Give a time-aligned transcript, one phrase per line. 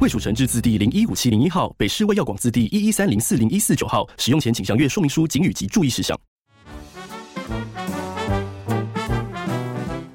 [0.00, 4.08] 卫署成制字第零一五七零一号，北市卫药广字第一一三零四零一四九号。
[4.16, 6.16] 使用前请详阅说明书、警语及注意事项。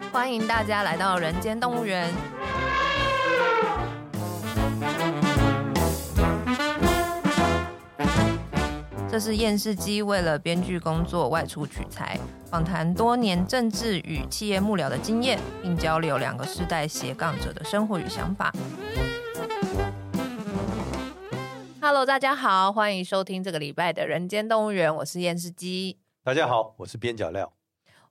[0.10, 2.10] 欢迎大家来到人间动物园。
[9.12, 12.18] 这是厌世姬为了编剧工作外出取材，
[12.50, 18.50] 访谈多年政治与企业幕僚的经验，并交流两个世代斜杠者的生活与想法。
[21.82, 25.98] Hello，大家好，欢迎收听这个礼拜的人间动物园，我是验尸机。
[26.24, 27.52] 大家好，我是边角料。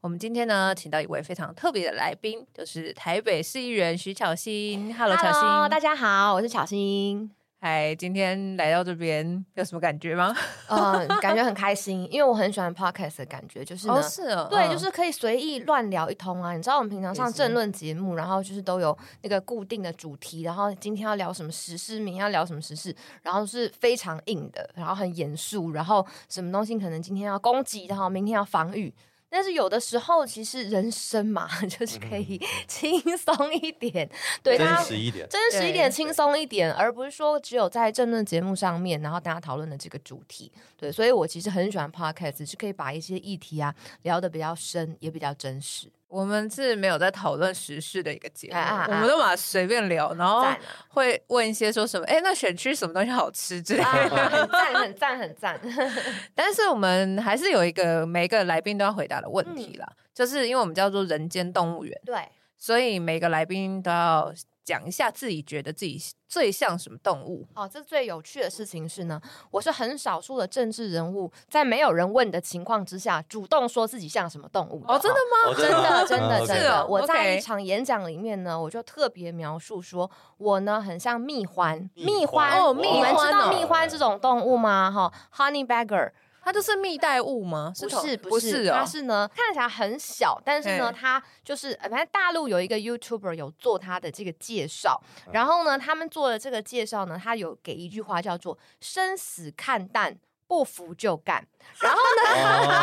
[0.00, 4.94] 我们今天呢，请到一位非常特别的来宾，就是台北市议员徐巧芯。
[4.94, 5.40] Hello，巧芯。
[5.40, 7.30] Hello，大家好，我是巧芯。
[7.64, 10.34] 嗨，今天来到这边有什么感觉吗？
[10.66, 16.56] 嗯， 感觉很开心，因为我很喜欢 podcast 的感觉，就是，哦是哦，对，就是可以随意乱聊一通啊。
[16.56, 28.92] 你知道我们平常上政论节目，然后就是都有那个固定的主题，然后今天要聊什么时事，明天要聊什么时事，然后是非常硬的，然后很严肃，然后什么东西可能今天要攻击，然后明天要防御。
[29.32, 32.38] 但是有的时候，其实人生嘛， 就是可以
[32.68, 34.10] 轻松一点，嗯、
[34.42, 45.90] 对，真实一点，真实一点，轻松一点，而不是说只有在政论节目上面，然后大家讨论的这个主题，对，所以我其实很喜欢 podcast，是可以把一些议题啊聊得比较深，也比较真实。
[46.12, 50.44] 我们是没有在讨论时事的一个节目，啊啊啊我们都把它随便聊，然后
[50.88, 54.28] 会问一些说什么，哎、欸，那选区什么东西好吃之类的，啊、
[54.76, 55.90] 很赞，很赞，很赞。
[56.36, 64.30] 但是我们还是有一个每个来宾都要回答的问题啦，嗯、就是因为我们叫做人间动物园，对，所以每个来宾都要。
[64.64, 67.46] 讲一下自己觉得自己最像什么动物？
[67.54, 74.82] 哦，这最有趣的事情是呢，我是很少数的政治人物，在没有人问的情况之下，主动说自己像什么动物。
[74.86, 75.50] 哦，真的吗？
[75.50, 76.80] 哦、真的，真的，哦、真的。
[76.80, 84.90] 哦、我在一场演讲里面呢，我就特别描述说，我呢很像蜜獾，蜜獾哦，蜜獾，你们知道蜜獾这种动物吗？
[84.90, 86.12] 哈，Honey Badger。
[86.42, 87.72] 它就是蜜袋鼯吗？
[87.78, 95.00] 不是，不是，它是呢，看起来很小，但是呢，它就是反正大陆有一个 YouTuber 有做它的这个介绍，
[95.32, 100.18] 然后呢，他们做的这个介绍呢，他有给一句话叫做“生死看淡”。
[100.48, 101.42] 不服就干，
[101.80, 102.81] 然后呢，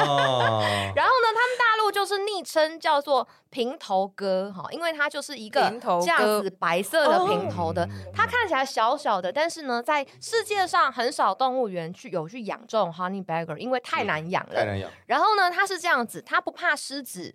[2.59, 14.92] 称叫做平头哥哈，因为它就是一个这样子白色的平头的，它看起来小小的，但是呢，在世界上很少动物园去有去养这种 honey badger，因为太难养了，太难养。
[15.06, 17.34] 然后呢，它是这样子，它不怕狮子，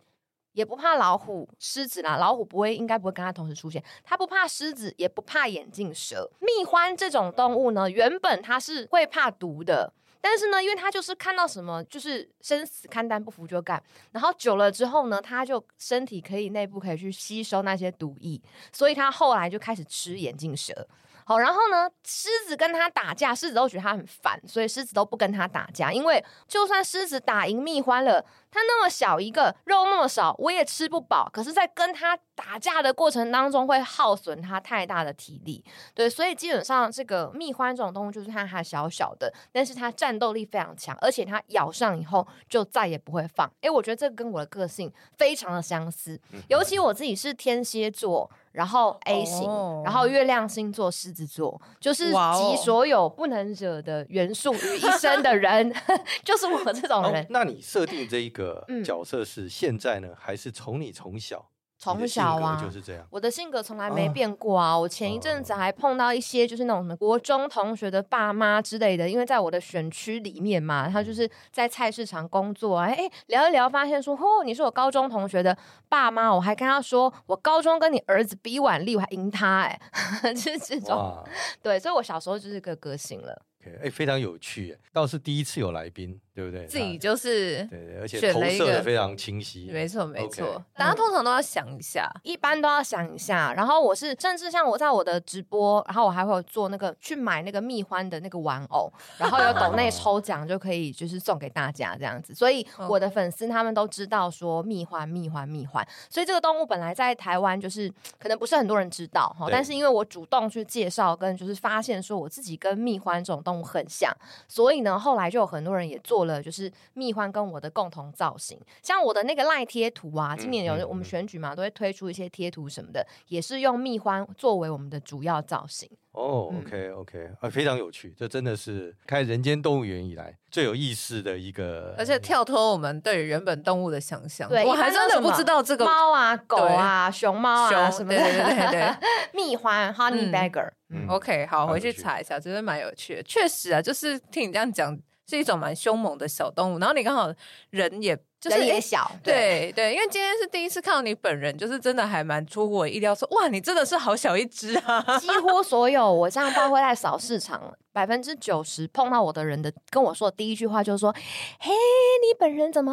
[0.52, 3.82] 也不怕老虎，狮子啦，老虎不会，应该不会跟它同时出现。
[4.04, 6.30] 它不怕狮子，也不怕眼镜蛇。
[6.40, 9.92] 蜜獾这种动物呢，原本它是会怕毒的。
[10.26, 13.80] 但是呢，因为他就是看到什么，就是生死看淡，不服就干。
[14.12, 18.40] 然后久了之后呢，他就身体可以内部可以去吸收那些毒液，
[18.72, 20.88] 所以他后来就开始吃眼镜蛇。
[21.26, 28.20] 好，然后呢，狮子跟他打架，狮子都觉得他很烦，所以狮子都不跟他打架，因为就算狮子打赢蜜獾了，
[28.50, 31.28] 它那么小一个，肉那么少，我也吃不饱。
[31.32, 35.64] 可是，在跟他打架的过程当中，会耗损他太大的体力。
[35.94, 43.50] 对，所以基本上这个蜜獾这种动物，就是它还小小的，但是它战斗力非常强，而且它咬上以后就再也不会放。
[43.62, 48.30] 诶，我觉得这个跟我的个性非常的相似，尤其我自己是天蝎座。
[48.54, 49.84] 然后 A 型，oh.
[49.84, 55.75] 然后月亮星座狮子座，就是集所有不能惹的元素于一身的人.
[56.25, 57.20] 就是我这种人。
[57.22, 61.50] Oh, 那你设定这一个角色是现在呢，嗯、还是从你从小？
[61.84, 63.06] 从小啊，就是这样。
[63.10, 64.76] 我的性格从来没变过啊。
[64.78, 72.86] 我前一阵子还碰到一些就是那种什么国中同学的爸妈之类的，因为在我的选区里面嘛，他就是在菜市场工作啊。
[72.86, 75.56] 哎，聊一聊，发现说，哦，你是我高中同学的
[75.88, 79.78] 爸妈，我还跟他说，我高中跟你儿子比腕力，我还赢他，哎，
[80.32, 81.22] 就是这种。
[81.62, 83.42] 对，所以我小时候就是个个性了。
[83.82, 86.66] 哎，非常有趣，倒是第一次有来宾对不对？
[86.66, 90.60] 自己就是对对，而且投射的非常清晰，没错没错。
[90.75, 93.54] 大家通常都要想一下，嗯，一般都要想一下。
[93.54, 102.34] 然后我是甚至像我在我的直播，然后我还会有做那个去买那个蜜獾的那个玩偶，然后有抖内抽奖就可以就是送给大家这样子。
[102.34, 105.87] 所以我的粉丝他们都知道说蜜獾蜜獾蜜獾。
[106.10, 107.88] 所以这个动物本来在台湾就是
[108.19, 114.12] 可能不是很多人知道哈，但是因为我主动去介绍跟就是发现说我自己跟蜜獾这种动物很像，
[114.48, 125.88] 所以呢后来就有很多人也做了就是蜜獾跟我的共同造型，像我的那个赖贴图啊，今年有我们选举嘛，都会推出一些贴图什么的，也是用蜜獾作为我们的主要造型。
[126.12, 134.49] 哦、oh，OK OK，啊，非常有趣，这真的是开人间动物园以来最有意思的一个，而且跳脱我们对于原本动物的想象。
[134.49, 138.21] 对，我还真的不知道这个猫啊、狗啊、熊猫啊什么的。
[138.21, 138.94] 对对对对，
[139.35, 140.71] 蜜獾 Honey Badger。
[140.91, 143.23] 嗯，OK，好，回去查一下，真的蛮有趣的。
[143.25, 144.97] 确实啊，就是听你这样讲。
[145.26, 147.32] 是一种蛮凶猛的小动物，然后你刚好
[147.71, 155.19] 人也就是人也小，对对，对，因为今天是第一次看到你本人，就是真的还蛮出乎我意料说，说哇，你真的是好小一只啊！
[155.19, 157.75] 几乎所有我这样带回来扫市场了。
[157.94, 161.12] 百分之九十碰到我的人的跟我说的第一句话就是说
[161.61, 162.93] ：“嘿，你本人怎么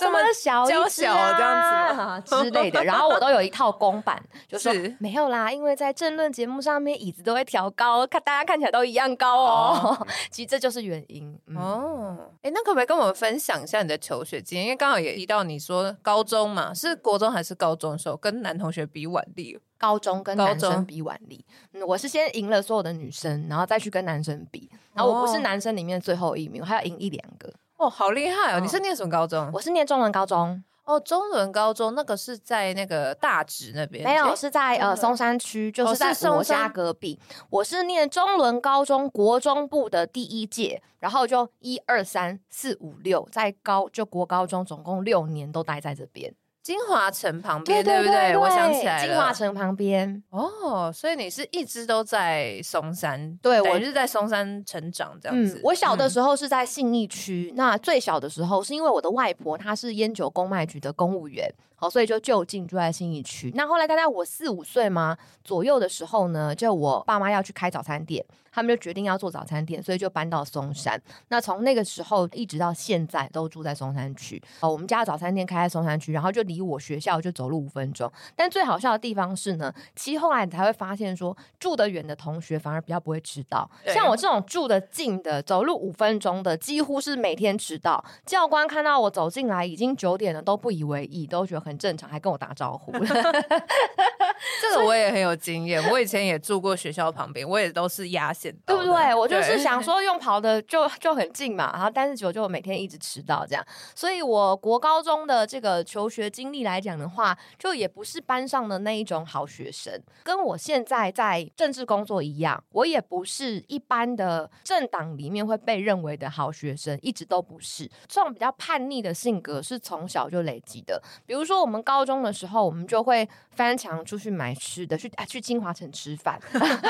[0.00, 1.32] 这么小一只啊？
[1.38, 9.96] 这样子之类的。”然后我都有一套公版，就是没有啦，因为在政论节目上面椅子都会调高，看大家看起来都一样高哦。
[10.00, 12.18] 哦 其实这就是原因、嗯、哦。
[12.42, 14.66] 哎，那可不可以跟我们分享一下你的求学经验？
[14.66, 19.56] 因为刚好也提到你说高中嘛，是国中还是高中的时候跟男同学比腕力？
[19.82, 27.52] 高中跟男生比腕力，嗯，我是先赢了所有的女生，然后再去跟男生比，然后我不是男生里面最后一名，我还要赢一两个。
[27.78, 28.60] 哦，好厉害哦！
[28.60, 29.50] 你是念什么高中？
[29.52, 30.62] 我是念中仑高中。
[30.84, 34.04] 哦，中仑高中那个是在那个大直那边？
[34.04, 37.18] 没有，是在呃松山区，就是在我家隔壁。
[37.50, 46.32] 我是念中仑高中国中部的第一届，然后就一二三四五六，在高就国高中总共六年都待在这边。
[46.62, 48.36] 金华城旁边，对，不对？
[48.36, 50.22] 我想起来了，金华城旁边。
[50.30, 53.36] 哦，所以你是一直都在松山？
[53.42, 55.58] 对，我是在松山成长这样子。
[55.58, 61.52] 嗯，我小的时候是在信义区，嗯，那最小的时候是因为我的外婆她是烟酒公卖局的公务员。
[61.82, 63.50] 好，所以就就近住在新义区。
[63.56, 71.02] 那后来大概我四五岁嘛左右的时候呢，就我爸妈要去开早餐店，他们就决定要做早餐店，所以就搬到松山。
[71.26, 74.40] 那从那个时候一直到现在都住在松山区。
[74.60, 78.08] 哦，我们家的早餐店开在松山区，然后就离我学校就走路五分钟。
[78.36, 83.68] 但最好笑的地方是呢，其实后来你才会发现说，住得远的同学反而比较不会迟到。
[83.86, 88.04] 像我这种住得近的，走路五分钟的，几乎是每天迟到。
[88.24, 91.71] 教官看到我走进来已经九点了，都不以为意，都觉得很。
[91.72, 92.92] 很正常，还跟我打招呼。
[94.60, 99.14] 这个我也很有经验，我以前也住过学校旁边，我也都是压线，对不对？
[99.14, 103.64] 我就是想 说用跑的就就很近嘛，然后但是我就每天一直迟到这样，
[103.94, 109.92] 所以我国高中的这个求学经历来讲的话，就也不是班上的那一种好学生，
[110.24, 117.88] 跟我现在在政治工作一样，我也不是一般的政党里面会被认为的好学生，一直都不是。
[118.08, 121.61] 这种比较叛逆的性格是从小就累积的，比如说。
[121.62, 126.40] 我们高中的时候，我们就会翻墙出去买吃的，去啊去金华城吃饭，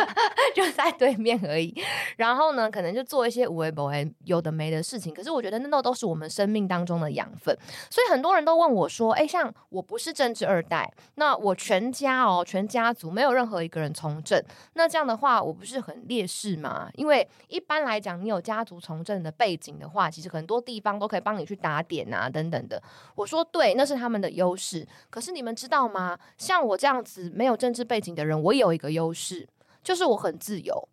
[0.55, 1.75] 就在对面而已。
[2.17, 5.13] 然后呢，可能就做一些无微不微有的没的事情。
[5.13, 7.57] 可是我觉得那都是我们生命当中的养分。
[7.91, 14.43] 所以很多人都问我说：“哎，像我不是政治二代，那我全家哦，全家族没有任何一个人从政，
[14.75, 16.89] 那这样的话，我不是很劣势吗？
[16.95, 22.81] 因为一般来讲，你有家族从政的背景的话，其实很多地方都可以帮你去打点啊，等等的。
[23.15, 24.63] 我说对，那是他们的优势。
[24.63, 26.19] 是，可是你们知道吗？
[26.39, 29.49] 像我这样子没有政治背景的人，我有一个优势，
[29.83, 30.89] 就是我很自由，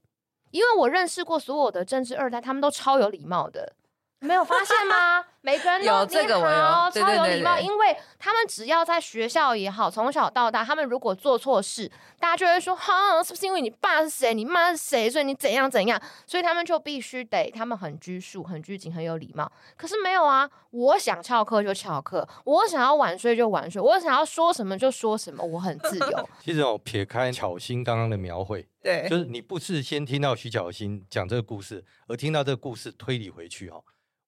[0.52, 3.74] 因为我认识过所有的政治二代，他们都超有礼貌的，
[4.20, 5.26] 没有发现吗？
[5.42, 19.50] 每个人都有这个我有，超有礼貌，因为他们只要在学校也好，从小到大，他们如果做错事，大家就会说，哈，是不是因为你爸是谁，你妈是谁，所以你怎样怎样，所以他们就必须得，他们很拘束、很拘谨、很有礼貌。
[19.78, 26.30] 可是没有啊，我想翘课就翘课，我想要晚睡就晚睡，我想要说什么就说什么，我很自由。
[26.44, 33.80] 其实我撇开巧心刚刚的描绘，对，就是你不是先听到徐巧心讲这个故事，而听到这个故事推理回去哈。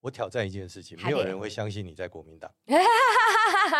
[0.02, 2.52] 我挑战一件事情，没有人会相信你在国民党。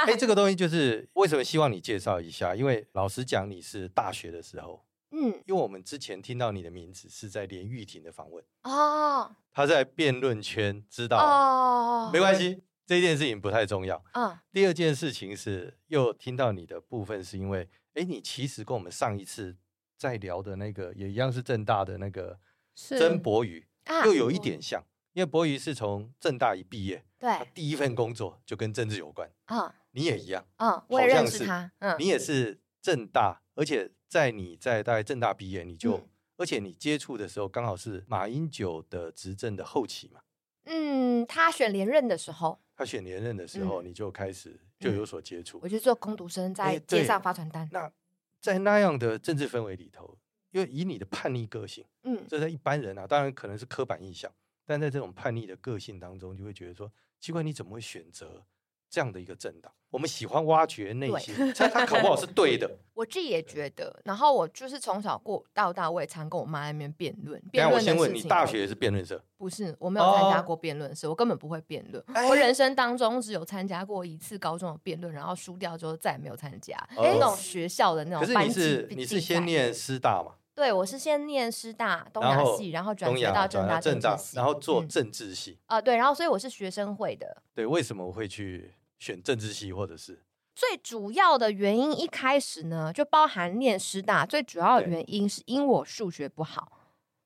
[0.06, 2.56] 哎，这个东西就是为什么希望你介绍一下？
[2.56, 14.02] 因为老实讲，你是大学的时候，嗯，因为我们之前听到你的名字是在连玉婷的访问哦，他在辩论圈知道哦，没关系，这件事情不太重要。
[14.14, 19.58] 嗯，第二件事情是又听到你的部分，是因为哎，你其实跟我们上一次
[19.98, 22.40] 在聊的那个也一样是正大的那个
[22.76, 23.68] 曾博宇，
[24.06, 24.84] 又有一点像。
[25.14, 29.68] 因为博瑜是从政大一毕业，对，第一份工作就跟政治有关啊。
[29.68, 40.22] 嗯、你也一样，啊，我也认识他，嗯，你也是政大，而且在你在大概政大毕业，你就，嗯、而且你接触的时候刚好是马英九的执政的后期嘛。
[40.66, 45.60] 嗯，他选连任的时候，他选连任的时候，你就开始就有所接触。
[45.62, 47.68] 我就做工读生，在街上发传单。
[47.72, 47.92] 那
[48.40, 50.18] 在那样的政治氛围里头，
[50.52, 54.32] 因为以你的叛逆个性，嗯，这在一般人啊，当然可能是刻板印象。
[54.72, 58.42] 但在这种叛逆的个性当中，就会觉得说，奇怪，你怎么会选择
[58.90, 59.70] 这样的一个政党？
[59.90, 62.72] 我们喜欢挖掘内心，他他考不好是对的。
[62.96, 64.00] 我自己也觉得。
[64.06, 67.38] 然后我就是从小过到大，我也常跟我妈那边辩论。
[67.52, 69.22] 辩论我先问你，大学也是辩论社？
[69.36, 72.02] 不是，我没有参加过辩论社，哦、我根本不会辩论。
[72.14, 76.78] 哎、我人生当中只有参加过一次高中的辩论，然后输掉之后再也没有参加。
[76.92, 78.54] 哎，那种学校的那种班级。
[78.54, 80.36] 可是你是你是先念师大嘛？
[80.62, 85.82] 对，我是先念师大东亚系，然后转学到政大政治系，然后做政治系啊、嗯呃。
[85.82, 87.42] 对，然后所以我是学生会的。
[87.56, 90.22] 对，为什么我会去选政治系，或者是
[90.54, 92.00] 最主要的原因？
[92.00, 96.72] 一开始呢，就包含念师大，最主要的原因是因我数学不好，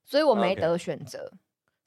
[0.02, 1.30] 所以我没得选择。
[1.30, 1.38] Okay.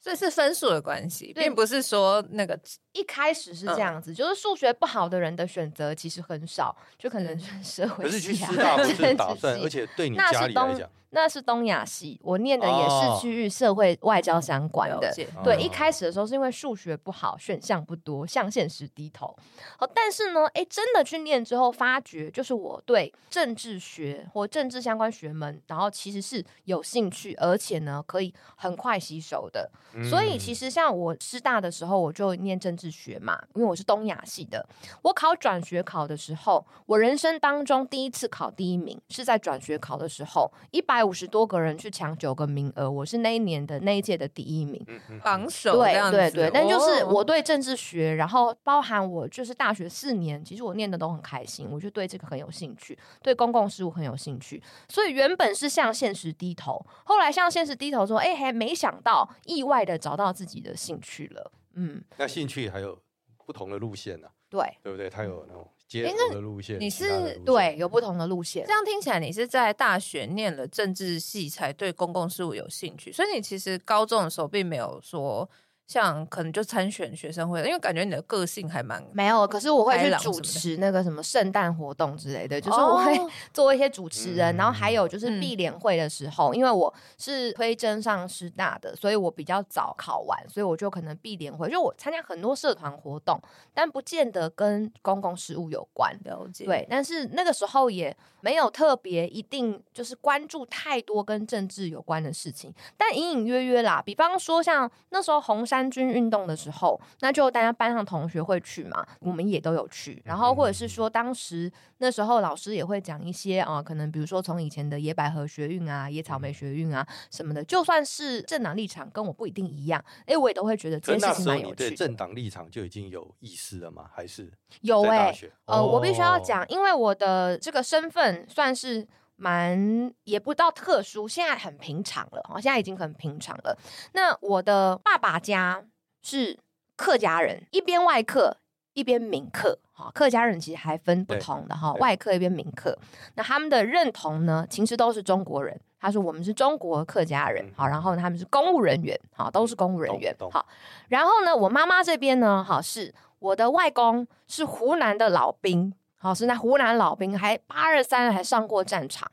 [0.02, 2.58] 所以是分数的关系，并不是说那个
[2.92, 8.08] 一开始是这样子，嗯、就是数学不好的人的选择其实很少，就可能社会系、啊。
[8.08, 10.88] 可是去师大不是打算，而且对你家里来讲。
[11.12, 15.10] 那是东亚系，我念的也是区域社会外交相关的。
[15.34, 19.36] 哦、对，一开始的时候是因为数学不好，选项不多，向现实低头。
[19.76, 29.68] 好，但是呢，哎，真的去念之后，发觉就是我对政治学或政治相关学门，然后其实是有兴趣，而且呢，可以很快吸收的。
[29.94, 34.64] 嗯、所以其实像我师大的时候，我就念政治学嘛，因为我是东亚系的。
[35.02, 40.99] 我考转学考的时候，我人生当中第一次考第一名是在转学考的时候，一百。
[41.04, 44.84] 五十多个人去抢九个名额，我是那一年的那一届的第一名，
[45.22, 45.78] 榜首。
[45.78, 62.98] 对对对，但就是我对政治学，然后包含我就是大学四年，其实我念的都很开心，我就对这个很有兴趣，对公共事务很有兴趣，所以原本是向现实低头，后来向现实低头说，哎，还没想到意外的找到自己的兴趣了，嗯，那兴趣还有
[63.44, 64.28] 不同的路线呢？
[64.48, 65.08] 对，对不对？
[65.08, 65.68] 他有那种。
[65.90, 68.64] 接的路线，你是对有不同的路线。
[68.64, 75.50] 这样听起来，你是在大学念了政治系才对公共事务有兴趣，所以你其实高中的时候并没有说。
[75.90, 83.18] 像可能就参选学生会，因为感觉你的个性还蛮没有，可是我会去主持那个什么圣诞活动之类的，就是我会
[83.52, 93.42] 做一些主持人，哦、然后还有就是闭联会的时候，嗯、因为我是推甄上师大的，所以我比较早考完，所以我就可能闭联会，就我参加很多社团活动，
[93.74, 96.16] 但不见得跟公共事务有关。
[96.22, 96.66] 了解。
[96.66, 105.79] 对，但是那个时候也没有特别一定就是关注太多跟政治有关的事情，但隐隐约约啦，比方说像那时候红衫。
[105.80, 110.20] 三军运动的时候，那就大家班上同学会去嘛，我们也都有去。
[110.26, 121.88] 然后或者是说，当时那时候老师也会讲一些啊，可能比如说从以前的野百合学运啊、野草莓学运啊什么的，就算是政党立场跟我不一定一样，哎，我也都会觉得这件事情蛮有趣的。
[121.88, 124.10] 对政党立场就已经有意思了吗？
[124.12, 125.52] 还是有哎、欸？
[125.64, 129.08] 呃，我必须要讲，因为我的这个身份算是。
[129.40, 133.74] 蛮也不到特殊，现在很平常了，哦，现在已经很平常了。
[134.12, 135.82] 那我的爸爸家
[136.22, 136.58] 是
[136.94, 138.58] 客家人，一边外客，
[138.92, 142.98] 一边闽客，哈，客家人其实还分不同的哈，外客一边闽客。
[143.34, 145.80] 那他们的认同呢，其实都是中国人。
[145.98, 150.66] 他说我们是中国客家人，好，然后他们是公务人员，好，都是公务人员，好。
[151.08, 155.94] 然后呢，我妈妈这边呢，好，是我的外公是湖南的老兵。
[156.22, 159.26] 好，是那湖南老兵，还八二三还上过战场。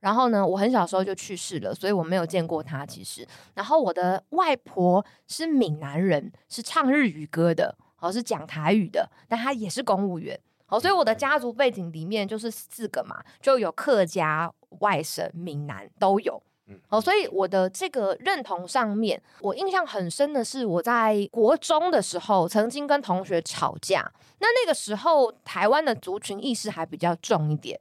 [0.00, 2.84] 然后呢，我很小时候就去世了，所以我没有见过他。
[2.84, 10.36] 其实，然后我的外婆是闽南人，是唱日语歌的，好，是讲台语的，但她也是公务员。
[10.66, 16.42] 好，所以我的家族背景里面就是四个嘛，就有客家、外省、闽南都有。
[16.88, 24.12] 好，所以我的这个认同上面，我印象很深的是，我在国中的时候曾经跟同学吵架。
[24.38, 27.78] 那那个时候，台湾的族群意识还比较重一点，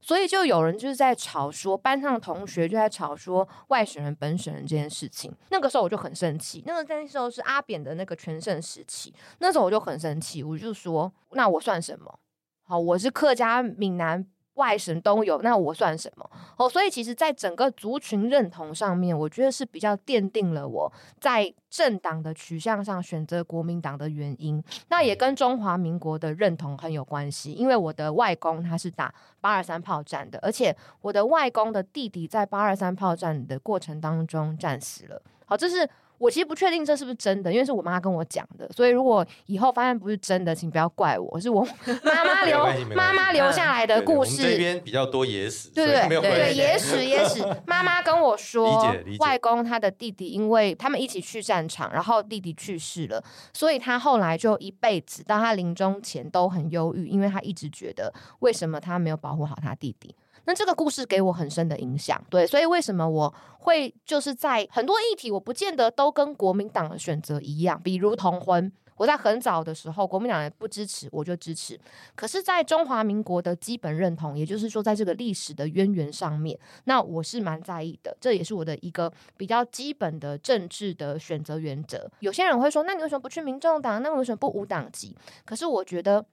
[0.00, 5.32] 所以就有人就是在吵说，班上的同学就在吵说外省人、本省人这件事情。
[5.48, 6.62] 那个时候我就很生气。
[6.66, 12.18] 那个那时候是阿扁的那个全盛时期，那时候我就很生气，我就说：那我算什么？
[12.64, 14.26] 好，我是客家、闽南。
[14.54, 16.30] 外省都有，那我算什么？
[16.56, 24.62] 哦，所以其实，在整个族群认同上面，我觉得是比较奠定了我在政党的取向上选择国民党的原因。
[24.88, 35.22] 那也跟中华民国的认同很有关系，因为我的外公他是打八二三炮战的，而且我的外公的弟弟在八二三炮战的过程当中战死了。
[35.46, 35.88] 好，这是。
[36.22, 41.66] 我其实不确定这是不是真的，因为是我妈跟我讲的，所以如果以后发现不是真的，请不要怪我，是我
[42.04, 42.64] 妈 妈留
[42.94, 44.40] 妈妈留下来的故事。
[44.40, 47.44] 这边比较多野史，对对对，对野史野史。
[47.66, 53.20] 妈妈跟我说，外公他的弟弟因为他们一起去战场，然后弟弟去世了，
[53.52, 60.14] 所以他后来就一辈子到他临终前都很忧郁，因为他一直觉得为什么他没有保护好他弟弟。
[60.44, 71.78] 那这个故事给我很深的影响，对，所以为什么我会就是在很多议题，我不见得都跟国民党的选择一样，比如同婚，我在很早的时候，国民党也不支持，我就支持。
[72.16, 82.10] 可是，在中华民国的基本认同，也就是说，在这个历史的渊源上面，那我是蛮在意的，这也是我的一个比较基本的政治的选择原则。
[82.18, 84.02] 有些人会说，那你为什么不去民众党？
[84.02, 85.16] 那为什么不无党籍？
[85.44, 86.24] 可是我觉得。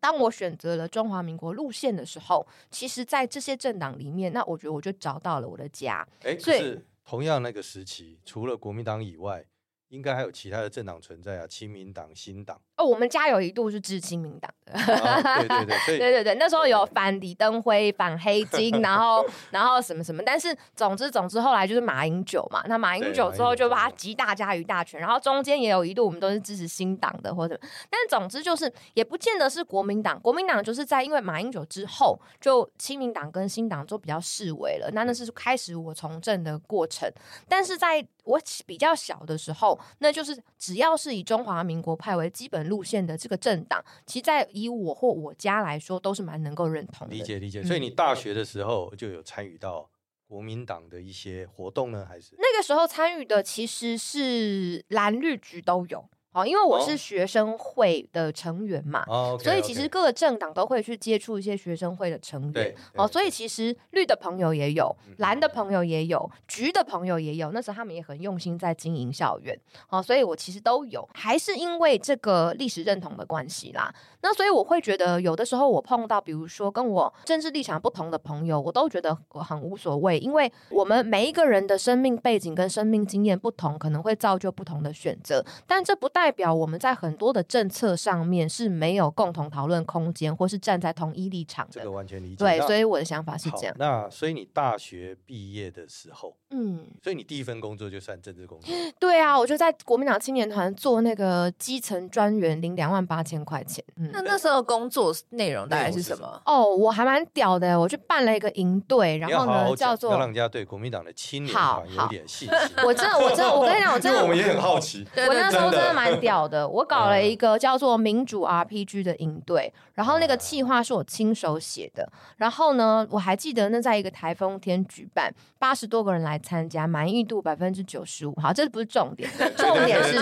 [0.00, 6.06] 当我选择了中华民国路线的时候，其实，在这些政党里面，那我觉得我就找到了我的家。
[6.22, 9.44] 哎，可是同样那个时期，除了国民党以外，
[9.90, 12.58] 应该还有其他的政党存在啊，亲民党、新党。
[12.76, 27.58] 哦，我们家有一度是支亲民党的，啊、对对对， 对对对，那时候有反李登辉、反黑金，然后 然后什么什么，但是总之总之后来就是马英九嘛，那马英九之后就把他集大家于大权，然后中间也有一度我们都是支持新党的或者，
[27.90, 37.12] 但是总之就是也不见得是国民党，国民党就是在因为马英九之后，就亲民党跟新党就比较式微了，那那是开始我从政的过程，
[37.48, 47.14] 但是在我比较小的时候，那就是只要是以中华民国派为基本路线的这个政党，其实在以我或我家来说，都是蛮能够认同的。
[47.14, 47.62] 理解理解。
[47.64, 49.90] 所以你大学的时候就有参与到
[50.26, 56.08] 国民党的一些活动呢，还是那个时候参与的其实是蓝绿局都有。
[56.32, 62.74] 哦，因为我是学生会的成员嘛，哦所以其实各个政党都会去接触一些学生会的成员。
[62.94, 67.50] 哦，所以其实绿的朋友也有，蓝的朋友也有，橘的朋友也有。
[67.50, 69.58] 那时候他们也很用心在经营校园。
[69.88, 73.92] 哦，所以我其实都有，还是因为这个历史认同的关系啦。
[74.22, 91.72] 那所以我会觉得，有的时候我碰到，比如说跟我政治立场不同的朋友，我都觉得我很无所谓，因为我们每一个人的生命背景跟生命经验不同，可能会造就不同的选择，但这不代表我们在很多的政策上面是没有共同讨论空间，或是站在同一立场的。
[91.72, 92.36] 这个完全理解。
[92.36, 93.74] 对，所以我的想法是这样。
[93.78, 98.74] 那所以你大学毕业的时候，嗯，所以你第一份工作就算政治工作。
[98.98, 103.84] 对啊，我就在国民党青年团做那个基层专员，领两万八千块钱。
[103.96, 106.40] 嗯，那那时候工作内容大概是什么？
[106.44, 112.58] 哦，我还蛮屌的，我去办了一个营队，然后呢叫做让人家对国民党的青年团有点信心。
[112.84, 115.06] 我真的，我真的，我跟你讲，我真的， 我们也很好奇。
[115.16, 116.68] 我那时候真的蛮屌的。
[116.68, 128.34] 我搞了一个叫做民主 RPG 的营队，然后那个企划是我亲手写的，然后呢，我还记得那在一个台风天举办，八十多个人来参加，满意度百分之九十五。
[128.40, 130.18] 好，这不是重点，重点是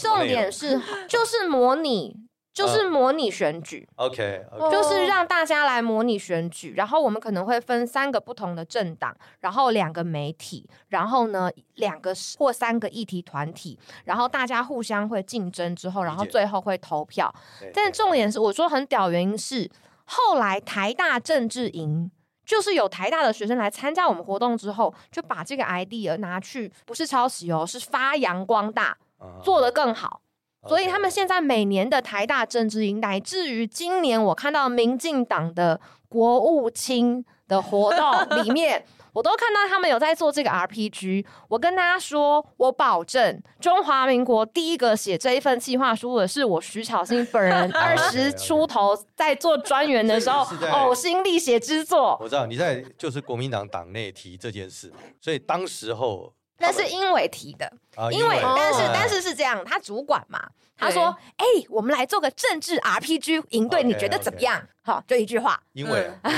[0.00, 2.16] 重点是就是模拟。
[2.56, 17.30] 就是模拟选举，uh，OK，就是让大家来模拟选举，然后我们可能会分三个不同的政党，然后两个媒体，然后呢两个或三个议题团体，然后大家互相会竞争之后，然后最后会投票。
[17.74, 19.70] 但重点是，我说很屌，原因是
[20.06, 22.10] 后来台大政治营，
[22.46, 28.96] 就是有台大的学生来参加我们活动之后，就把这个 idea 拿去，不是抄袭哦，是发扬光大，
[29.44, 30.22] 做得更好。
[30.68, 41.24] 所以他们现在每年的台大政治营，乃至于今年我看到民进党的国务卿的活动 里面，我都看到他们有在做这个 RPG。
[41.48, 52.18] 我跟大家说，我保证，中华民国第一个写这一份计划书的是我徐巧芯本人， 二十出头在做专员的时候，呕心沥血之作。
[52.20, 56.32] 我知道你在就是国民党党内提这件事，所以当时候。
[56.58, 57.70] 那是英伟提的，
[58.12, 60.40] 因为但是但是是这样，他主管嘛，
[60.76, 66.08] 他说：“哎，我们来做个政治 RPG 营队，你觉得怎么样？”好，就一句话，因为。
[66.22, 66.32] 然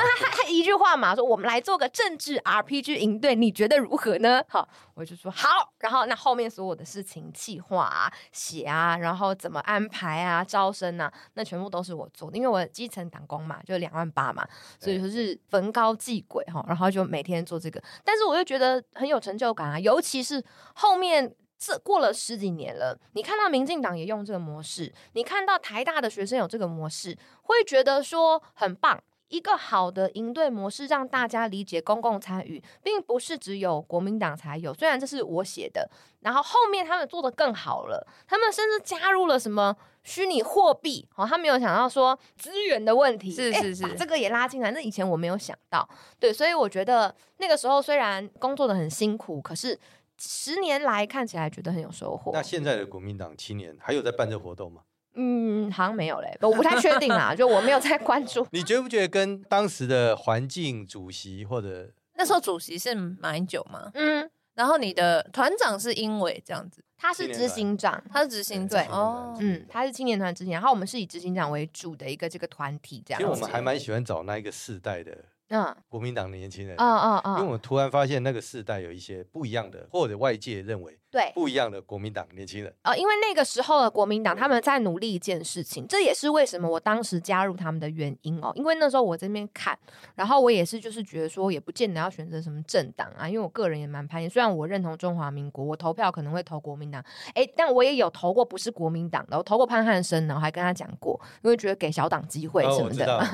[0.00, 5.74] 后他他一句话嘛，说：“我们来做个政治 RPG 营队，你觉得如何呢？”好，我就说好。
[5.80, 14.42] 然后那后面所有的事情，计划啊、写啊，然后怎么安排啊、招生啊，那全部都是我做的，因为我基层打工嘛，就两万八嘛，
[14.80, 17.44] 所以说是逢高继轨哈，然后就每天。
[17.44, 19.78] 做这个，但是我又觉得很有成就感啊！
[19.80, 20.44] 尤其是
[20.74, 29.02] 后面这过了十几年了，你看到民进党也用这个模式，你看到台大的学生有这个模式，会觉得说很棒。
[29.28, 34.72] 一个好的营队模式，让大家理解公共参与，并不是只有国民党才有。
[34.72, 44.70] 虽然这是我写的，然后后面他们做得更好了，他们甚至加入了什么虚拟货币，哦，他没有想到说资源的问题，是是是，把这个也拉进来。
[44.70, 45.88] 那以前我没有想到，
[46.20, 49.78] 对，所以我觉得那个时候虽然工作的很辛苦，可是
[50.20, 52.30] 十年来看起来觉得很有收获。
[52.32, 54.82] 那现在的国民党青年还有在办这活动吗？
[55.14, 58.46] 嗯，好像没有嘞，我不太确定啦，就我没有在关注。
[58.52, 63.90] 你觉不觉得跟当时的环境、主席或者那时候主席是马英九吗？
[63.94, 73.26] 嗯，然后你的团长是英伟这样子，他是执行长，他是执行长哦，嗯，他是青年团执行，然后我们是以执行长为主的一个这个团体这样子。
[73.26, 75.16] 其实我们还蛮喜欢找那一个世代的。
[75.48, 82.74] 嗯，国民党的年轻人，嗯嗯嗯，因为我们突然发现那个世代有一些不一样的，或者外界认为对不一样的国民党年轻人。
[82.82, 88.50] 哦，因为那个时候的国民党他们在努力一件事情，这也是为什么我当时加入他们的原因哦。
[88.56, 89.78] 因为那时候我这边看，
[90.16, 94.28] 然后我也是就是觉得说，也不见得要选择什么政党啊，因为我个人也蛮叛逆。
[94.28, 97.00] 虽然我认同中华民国，我投票可能会投国民党，
[97.34, 103.24] 哎，但我也有投过不是国民党的，我投过潘汉生呢，我还跟他讲过，因为觉得给小党机会什么的。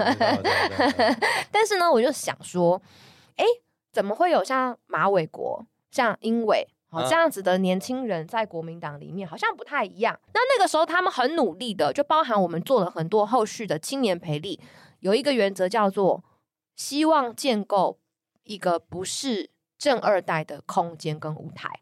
[1.51, 2.81] 但是呢，我就想说。
[3.37, 3.45] 哎，
[3.90, 10.18] 怎么会有像马伟国、像英伟哦这样子的年轻人在国民党里面，好像不太一样。
[10.35, 14.61] 那那个时候他们很努力的，就包含我们做了很多后续的青年培力，
[15.00, 16.22] 有一个原则叫做
[16.76, 17.98] 希望建构
[18.44, 21.81] 一个不是正二代的空间跟舞台。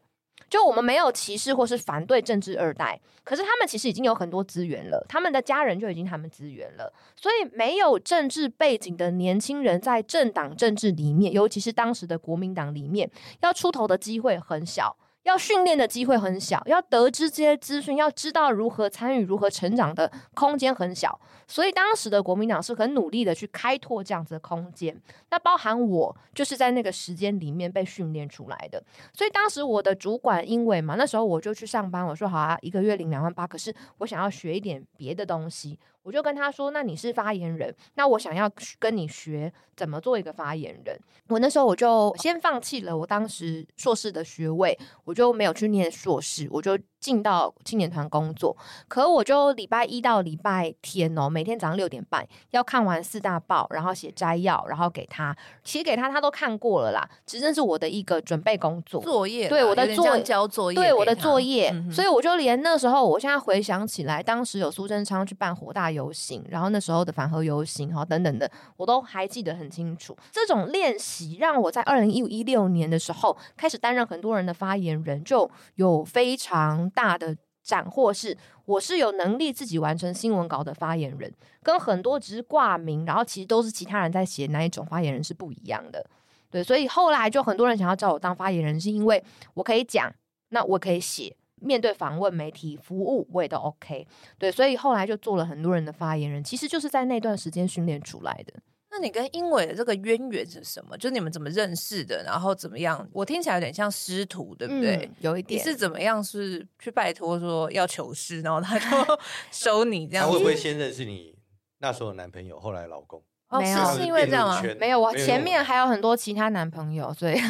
[0.49, 14.97] 就我们没有歧视或是反对政治二代，可是他们其实已经有很多资源了，他们的家人就已经他们资源了，所以没有政治背景的年轻人在政党政治里面，尤其是当时的国民党里面，要出头的机会很小。
[15.25, 24.99] 要训练的机会很小，要得知这些资讯，要知道如何参与、如何成长的空间很小，所以当时的国民党是很努力的去开拓这样子的空间。
[25.31, 28.83] 那包含我，就是在那个时间里面被训练出来的。
[29.13, 35.79] 所以当时我的主管因为嘛，那时候我就去上班，我说好啊，一个月领两万八，可是我想要学一点别的东西。
[36.03, 46.79] 我就跟他说：“那你是发言人，那我想要跟你学怎么做一个发言人。”我那时候我就先放弃了我当时硕士的学位，我就没有去念硕士，我就。
[47.01, 48.57] 进到青年团工作，
[48.89, 55.33] 可我就礼拜一到礼拜天哦，每天早上六点半要看完四大报，然后写摘要，然后给他，
[55.63, 57.09] 写给他，他都看过了啦。
[57.25, 61.71] 其实这是我的一个准备工作作业，对我的作交作业，对我的作业。
[61.71, 70.17] 嗯、所以我就连那时候，我现在回想起来，当时有苏贞昌去办火大游行，然后那时候的反核游行哈等等的，我都还记得很清楚。
[70.31, 76.89] 这种练习让我在二零一一六年的时候开始担任很多人的发言人，就有非常。
[76.99, 86.05] 大的斩获是，我是有能力自己完成新闻稿的发言人，跟很多只是挂名，然后其实都是其他人在写那一种发言人是不一样的。
[86.51, 89.23] 对，所以后来就很多人想要找我当发言人，是因为
[89.55, 90.13] 我可以讲，
[90.49, 94.07] 那我可以写，面对访问媒体服务我也都 OK。
[94.39, 98.55] 对，所以后来就做了很多人的发言人，其实就是在那段时间训练出来的。
[98.91, 100.97] 那你跟英伟的这个渊源是什么？
[100.97, 102.23] 就是你们怎么认识的？
[102.25, 103.07] 然后怎么样？
[103.13, 104.97] 我听起来有点像师徒，对不对？
[104.97, 105.61] 嗯、有一点。
[105.61, 106.25] 你是怎么样？
[106.25, 108.87] 是去拜托说要求师，然后他就
[109.53, 110.33] 收你这样子？
[110.33, 111.37] 他会不会先认识你
[111.81, 113.23] 那时候的男朋友，后来老公？
[113.49, 114.63] 哦，没有，是因为这样吗？
[114.79, 117.41] 没有，我前面还有很多其他男朋友，所以。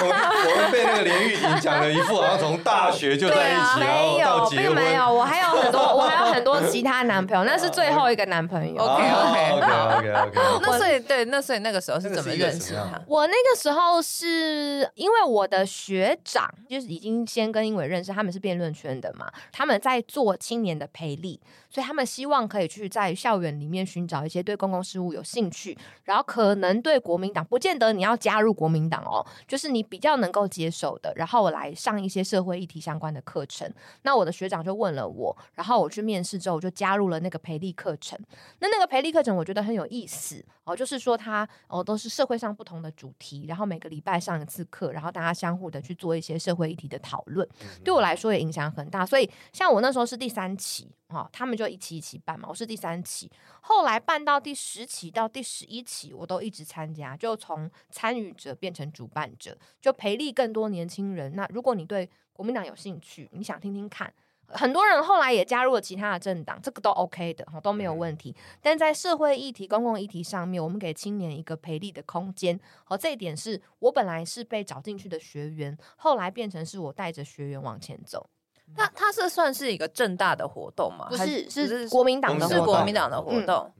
[0.00, 4.64] 我们被那个连玉婷讲了一副好像从大学就在一起，然后到结婚。
[4.64, 8.80] 没有，并没有，我还有很多，我还有很多其他男朋友，那是最后一个男朋友。
[8.80, 10.38] OK OK OK OK。
[10.62, 13.02] 那所以对，那所以那个时候是怎么认识他？
[13.08, 23.47] 我那个时候是因为我的学长就是已经先跟英伟认识，他们是辩论圈的嘛，他们在做青年的培力，所以他们希望可以去在校园。
[23.52, 33.72] 里面寻找一些对公共事务有兴趣，然后可能对国民党不见得你要加入国民党哦，就是你比较能够接受的，然后我来上一些社会议题相关的课程。
[34.02, 38.18] 那我的学长就问了我，然后我去面试之后我就加入了那个培力课程。
[38.58, 47.46] 那那个培力课程我觉得很有意思哦，就是说它哦都是社会上不同的主题，然后每个礼拜上一次课，然后大家相互的去做一些社会议题的讨论，
[47.84, 49.06] 对我来说也影响很大。
[49.06, 50.88] 所以像我那时候是第三期。
[51.10, 53.30] 好、哦，他们就一期一期办嘛，我是第三期，
[53.62, 61.34] 后来办到第十期到第十一期，我都一直参加，就从参与者变成主办者，就培力更多年轻人。
[61.34, 64.12] 那如果你对国民党有兴趣，你想听听看，
[64.48, 68.36] 很多人后来也加入了其他的政党，这个都 OK 的，都没有问题。
[68.60, 78.28] 但在社会议题、公共议题上面，我们给青年一个培力的空间，和这一点是我本来是被找进去的学员，后来变成是我带着学员往前走。
[78.76, 81.06] 那他是算是一个正大的活动吗？
[81.10, 81.16] 不
[81.50, 83.72] 是，是国民党的，是国民党的活动。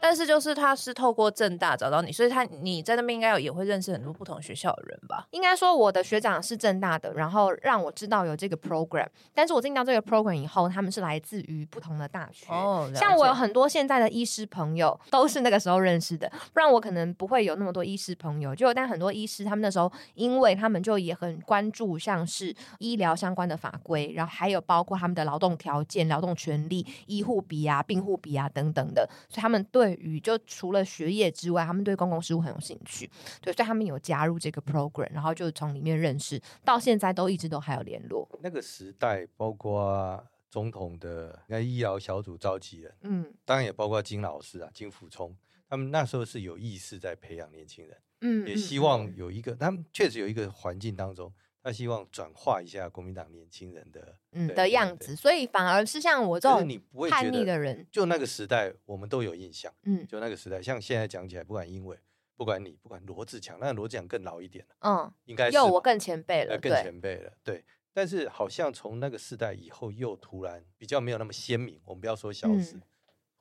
[0.00, 5.26] 但是就是他是透过正大找到你，所以他你在那边应该有也会认识很多不同学校的人吧？
[5.30, 9.06] 应该说我的学长是正大的，然后让我知道有这个 program。
[9.34, 12.46] 但是我进到这个 program 以后，他们是来自于不同的大学。
[12.48, 18.54] 哦，像我有很多现在的医师朋友都是那个时候认识的，不然我可能不会有那么多医师朋友。
[18.54, 33.10] 就但很多医师他们那时候，因为他们就也很关注像是医疗相关的法规，然后还有包括他们的劳动条件、劳动权利、医护比啊、病护比啊等等的，所以他们对于就除了学业之外，他们对公共事务很有兴趣。
[33.40, 38.28] 对，所以他们有加入这个 program，然后就从里面认识，到现在都一直都还有联络。
[38.42, 45.36] 那个时代，包括总统的那医疗小组召集人，嗯，当然也包括金老师啊，金溥聪，
[45.68, 51.32] 他们那时候是有意识在培养年轻人，嗯，也希望有一个，他们确实有一个环境当中。
[51.66, 61.98] 他希望转化一下国民党年轻人的嗯的样子，所以反而是像我这种叛逆的人，就那个时代我们都有印象，嗯，就那个时代，像现在讲起来，不管英伟，
[62.36, 67.64] 不管你，不管罗志强，那罗志强更老一点了，嗯，应该是又我更前辈了，更前辈了，对。
[67.92, 71.80] 但是好像从那个时代以后，又突然比较没有那么鲜明。
[71.84, 72.80] 我们不要说消失，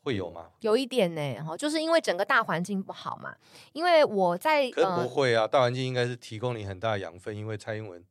[0.01, 0.49] 会有吗？
[0.61, 3.35] 有一点呢，哈，就是因为整个大环境不好嘛。
[3.73, 8.03] 因为我在，可不会啊，大环境应该是提供你很大的养分，因为蔡英文。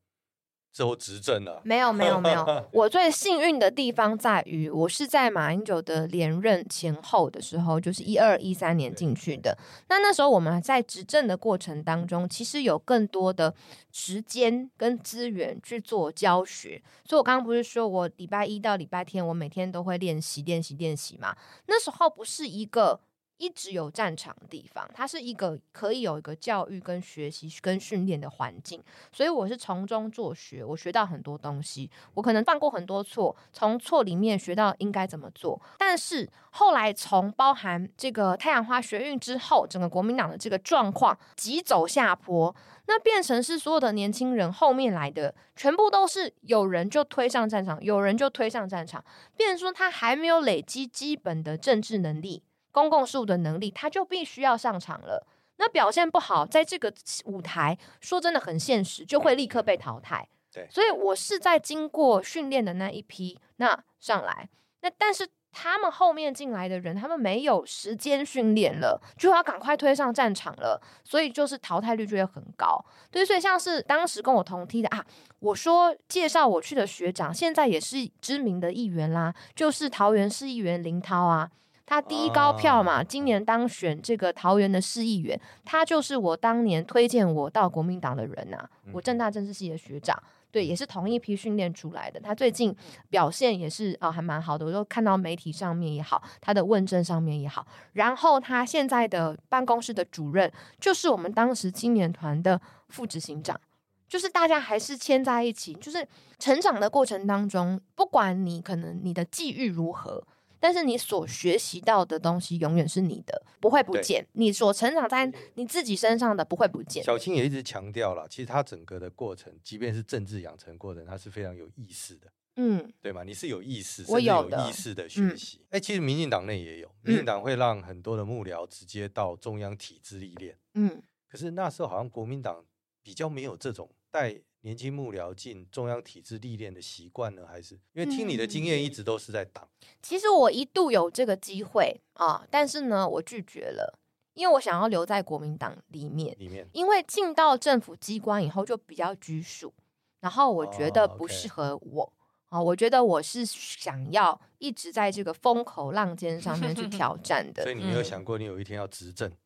[0.74, 2.68] 之后执政了，没有没有没 有。
[2.72, 9.56] 我最幸运的地方在于，我是在马英九的连任前后的时候，就是一二一三年进去的。
[9.88, 13.54] 那那时候我们在执政的过程当中，其实有更多的
[13.92, 16.82] 时间跟资源去做教学。
[17.04, 21.36] 所以我刚刚不是说我礼拜一到礼拜天，我每天都会练习练习练习嘛？
[21.66, 22.98] 那时候不是一个。
[23.38, 35.60] 一直有战场的地方，它是一个可以有一个教育跟学习跟训练的环境，所以我是从中做学，我学到很多东西，我可能犯过很多错，从错里面学到应该怎么做。
[35.78, 42.54] 但是后来从包含这个太阳花学运之后，整个国民党的这个状况急走下坡，
[42.86, 49.04] 那变成是所有的年轻人后面来的全部都是有人就推上战场，有人就推上战场，
[49.36, 52.42] 变成说他还没有累积基本的政治能力。
[52.74, 55.24] 公共事务的能力，他就必须要上场了。
[55.58, 56.92] 那表现不好，在这个
[57.26, 60.28] 舞台，说真的很现实，就会立刻被淘汰。
[60.52, 64.48] 对，所以我是在经过训练的那一批，那上来，
[64.80, 72.84] 那但是他们后面进来的人，他们没有时间训练了，就要赶快推上战场了，所以就是淘汰率就会很高。
[73.12, 75.06] 对，所以像是当时跟我同梯的啊，
[75.38, 81.48] 我说介绍我去的学长，现在也是知名的议员啦，就是桃园市议员林涛啊。
[81.86, 88.70] 他第一高票嘛，今年当选这个桃园的市议员，他就是我当年推荐我到国民党的人呐、啊。
[88.92, 90.20] 我政大政治系的学长，
[90.50, 92.18] 对，也是同一批训练出来的。
[92.18, 92.74] 他最近
[93.10, 94.64] 表现也是啊、哦，还蛮好的。
[94.64, 97.66] 我就看到媒体上面也好，他的问政上面也好。
[97.92, 103.60] 然后他现在的办公室的主任，就是我们当时青年团的副执行长，
[104.08, 105.74] 就是大家还是牵在一起。
[105.74, 106.06] 就是
[106.38, 110.26] 成长的过程当中，不管你可能你的际遇如何。
[110.64, 114.26] 但是你所学习到的东西永远是你的，不会不见。
[114.32, 117.04] 你所成长在你自己身上的不会不见。
[117.04, 122.32] 小青也一直强调了，其实他整个的过程，即便是政治养成过程，他是非常有意识的。
[122.56, 123.22] 嗯，对吗？
[123.24, 125.60] 你是有意识，我有意识的学习。
[125.68, 130.56] 哎、嗯，其实民进党内也有，民进党会让很多的幕僚直接到中央体制历练。
[130.72, 132.64] 嗯，可是那时候好像国民党
[133.02, 134.40] 比较没有这种带。
[134.64, 137.46] 年轻幕僚进中央体制历练的习惯呢？
[137.46, 139.68] 还是因为听你的经验一直都是在党？
[139.82, 143.98] 嗯，其实我一度有这个机会啊，但是呢，我拒绝了，
[144.32, 146.34] 因为我想要留在国民党里面。
[146.38, 149.74] 里面，因为进到政府机关以后就比较拘束，
[150.20, 152.02] 然后我觉得不适合我。
[152.02, 157.64] 哦 okay，啊，我觉得我是想要一直在这个风口浪尖上面去挑战的。
[157.64, 159.28] 所以你没有想过，你有一天要执政？
[159.28, 159.36] 嗯，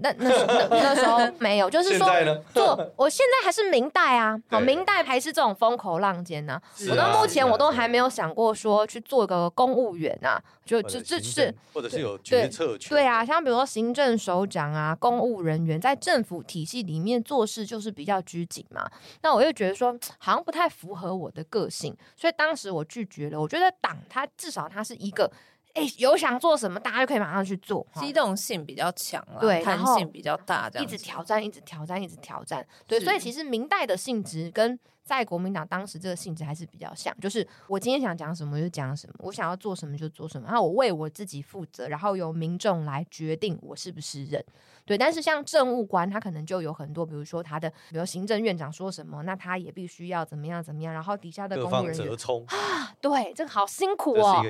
[0.00, 2.06] 那那那那时候没有，就是说
[2.54, 6.60] 做，我现在还是明代啊，好，明代还是这种风口浪尖呢。
[6.90, 18.88] 我到目前我都还没有想过说去做个公务员啊，就这这是或者是有决策权，对啊，像比如说行政首长啊，公务人员在政府体系里面做事就是比较拘谨嘛。
[19.22, 23.40] 那我又觉得说好像不太符合我的个性，所以当时我拒绝了。
[23.40, 25.30] 我觉得党它至少它是一个。
[25.78, 32.66] 哎，有想做什么，大家就可以马上去做，机动性比较强，对，弹性比较大，这样一直挑战，一直挑战，一直挑战。
[32.86, 44.44] 对，所以其实明代的性质跟在国民党当时这个性质还是比较像，就是我今天想讲什么就讲什么，我想要做什么就做什么，然后我为我自己负责，然后由民众来决定我是不是人。
[44.84, 52.08] 对，但是像政务官，他可能就有很多，比如说他的，比如行政院长说什么，那他也必须要怎么样怎么样，然后底下的公务人员
[52.48, 54.42] 啊，对，这个好辛苦哦，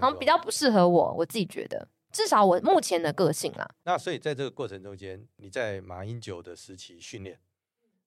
[0.00, 1.86] 好像比较不适合我，我自己觉得。
[2.10, 3.66] 至少我目前的个性啦。
[3.84, 7.40] 那所以在这个过程中间，你在马英九的时期训练，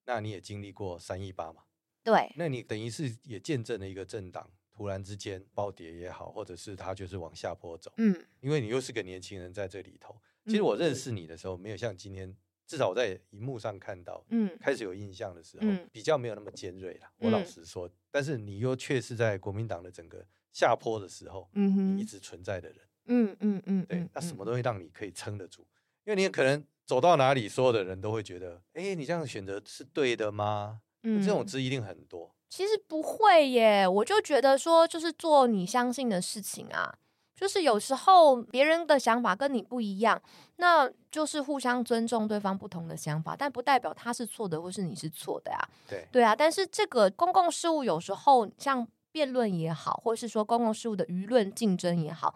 [0.04, 1.62] 那你也经历过三一八嘛？
[2.06, 7.92] 对，那你等于是也见证了一个政党突然之间暴跌也好，或者是它就是往下坡走。
[7.96, 10.16] 嗯，因为你又是个年轻人在这里头。
[10.44, 12.32] 其实我认识你的时候，没有像今天，
[12.64, 17.10] 至少我在荧幕上看到，嗯，开始有印象的时候，嗯，比较没有那么尖锐了。
[17.18, 22.78] 我老实说，但是你又却是在国民党的整个下坡的时候，嗯哼，你一直存在的人。
[23.06, 25.66] 嗯嗯嗯，对，那什么东西让你可以撑得住？
[26.04, 30.82] 因为你可能走到哪里，所有的人都会觉得，哎，你这样选择是对的吗？
[31.02, 32.30] 嗯，这种质疑一定很多。
[32.48, 36.94] 其实不会耶，我就觉得说，就是做你相信的事情啊。
[37.34, 40.18] 就是有时候别人的想法跟你不一样，
[40.56, 45.68] 那就是互相尊重对方不同的想法，但不代表他是错的或是你是错的呀。
[45.86, 52.34] 对对啊，但是这个公共事务有时候像辩论也好，或是说公共事务的舆论竞争也好，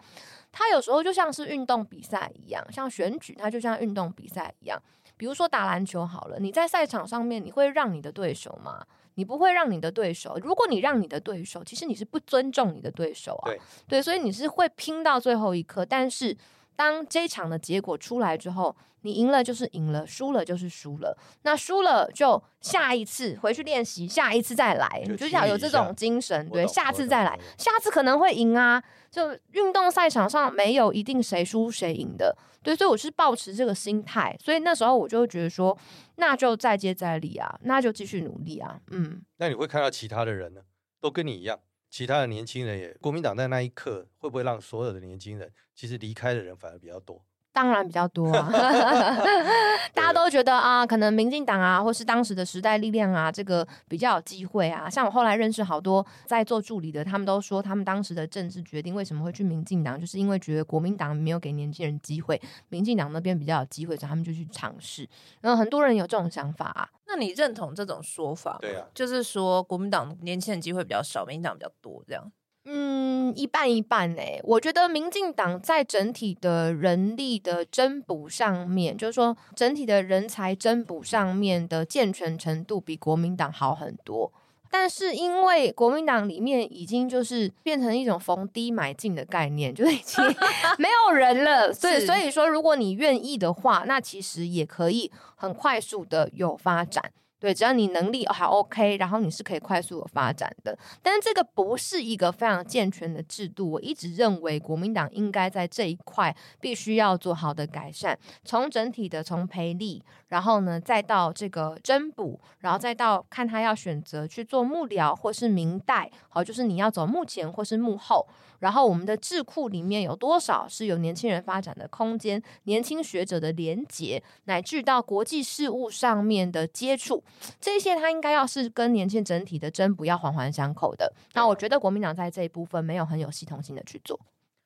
[0.51, 4.79] 它有时候就像是运动比赛一样，像选举它就像运动比赛一样。
[5.21, 8.83] 比如说打篮球好了，你在赛场上面你会让你的对手吗？
[9.13, 13.45] 你不会让你的对手，如果你让你的对手，其实你是不尊重你的对手啊。
[13.45, 15.85] 对，对，所以你是会拼到最后一刻。
[15.85, 16.35] 但是
[16.81, 21.15] 当这一场的结果出来之后，你赢了就是赢了，输了就是输了。
[21.43, 26.49] 那输了就下一次回去练习，下一次再来，就你就想有这种精神。
[26.49, 28.81] 对，下次再来，下次可能会赢啊。
[29.11, 32.35] 就运动赛场上没有一定谁输谁赢的。
[32.63, 35.77] 对，所以我是保持这个心态，所以那时候我就会觉得说，
[36.15, 39.21] 那就再接再厉啊，那就继续努力啊，嗯。
[39.37, 40.61] 那你会看到其他的人呢，
[40.99, 41.59] 都跟你一样，
[41.91, 47.25] 其他的年轻人也，国民党在那一刻会不会让所有的年轻人，其实离开的人反而比较多？
[47.53, 48.49] 当然比较多啊，
[49.93, 54.89] 大家都觉得啊，可能民进党啊，或是当时的时代力量啊，这个比较有机会啊。
[54.89, 65.07] 像我后来认识好多在做助理的，他们都说，他们当时的政治决定为什么会去民进党，就是因为觉得国民党没有给年轻人机会，民进党那边比较有机会，所以他们就去尝试。
[65.41, 68.59] 然后很多人有这种想法啊，那你认同这种说法吗？
[68.61, 72.31] 对啊，就是说国民党年轻人机会比较少，民进党比较多这样。
[72.65, 84.31] 嗯，一半一半诶，我觉得民进党在整体的人力的增补上面，就是说整体的人才增补上面的健全程度比国民党好很多。
[84.73, 90.23] 但是因为国民党里面已经就是变成一种逢低买进的概念，就是已经
[90.79, 91.73] 没有人了。
[91.73, 97.11] 所以所以说，如果你愿意的话，那其实也可以很快速的有发展。
[97.41, 100.77] 对，只要你能力还 OK，然后你是可以快速的发展的。
[101.01, 103.71] 但是这个不是一个非常健全的制度。
[103.71, 118.27] 我一直认为国民党应该在这一块必须要做好的改善，从整体的从培力，然后呢再到这个增补，然后再到看他要选择去做幕僚或是民代，好，就是你要走幕前或是幕后。
[118.59, 122.39] 然后我们的智库里面有多少是有年轻人发展的空间？
[122.65, 127.23] 年轻学者的连结，乃至到国际事务上面的接触，
[127.59, 131.13] 这些他应该要是跟年轻整体的增补要环环相扣的。
[131.33, 134.19] 那我觉得国民党在这一部分没有很有系统性的去做，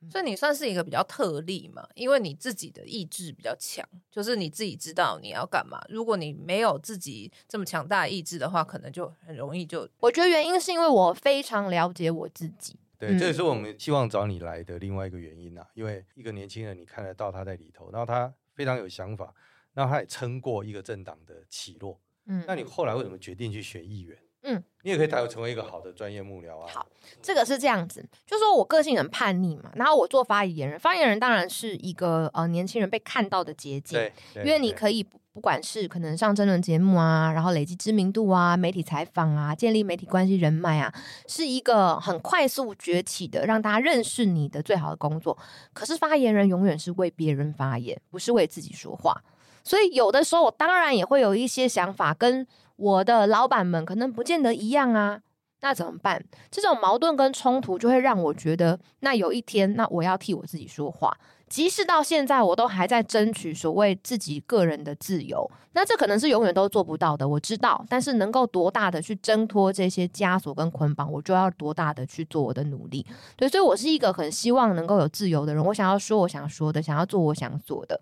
[0.09, 5.81] 所以你算是一个比较特例嘛，因为你自己的意志比较强，就是你自己知道你要干嘛。
[5.89, 9.87] 如果你没有自己这么强大的意志的话，可能就很容易就。
[9.99, 12.77] 我觉得原因是因为我非常了解我自己。
[12.97, 19.33] 对，这也是我们希望找你来的另外一个原因啊，因为一个年轻人，你看得到他在里头，然后他非常有想法，
[19.73, 21.99] 然后他也撑过一个政党的起落。
[22.25, 24.17] 嗯，那你后来为什么决定去选议员？
[24.47, 26.67] 嗯，你也可以谈成为一个好的专业幕僚啊。
[26.71, 26.85] 好，
[27.19, 33.97] 这个是这样子，就是说我个性很叛逆嘛，然后我做发言人，发言人当然是一个呃年轻人被看到的捷径，
[34.33, 40.93] 对，因为你可以不管是可能上政论节目啊，然后累积知名度啊，媒体采访啊，建立媒体关系人脉啊，
[41.27, 45.35] 是一个很快速崛起的，让大家认识你的最好的工作。
[45.73, 49.23] 可是发言人永远是为别人发言，不是为自己说话，
[49.65, 52.47] 所以有的时候我当然也会有一些想法跟。
[52.77, 55.21] 我的老板们可能不见得一样啊，
[55.61, 56.21] 那怎么办？
[56.51, 61.17] 这种矛盾跟冲突就会让我觉得，那有一天，那我要替我自己说话。
[61.55, 67.81] 即使到现在，我都还在争取所谓自己个人的自由，那这可能是永远都做不到的，我知道。
[67.87, 73.05] 但是能够多大的去挣脱这些枷锁跟捆绑，我就要多大的去做我的努力。
[73.37, 77.97] 对，所以我是一个很希望能够有自由的人，我想要说我想说的，想要做我想做的。